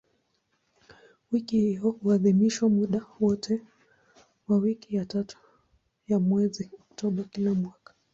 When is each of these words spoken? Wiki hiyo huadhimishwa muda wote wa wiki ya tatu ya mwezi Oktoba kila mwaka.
Wiki 1.31 1.59
hiyo 1.59 1.89
huadhimishwa 1.91 2.69
muda 2.69 3.01
wote 3.19 3.61
wa 4.47 4.57
wiki 4.57 4.95
ya 4.95 5.05
tatu 5.05 5.37
ya 6.07 6.19
mwezi 6.19 6.69
Oktoba 6.81 7.23
kila 7.23 7.53
mwaka. 7.53 7.93